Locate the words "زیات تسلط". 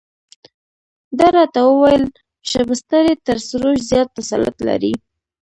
3.89-4.57